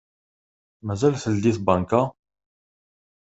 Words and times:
Mazal 0.87 1.13
teldi 1.23 1.51
tbanka? 1.57 2.01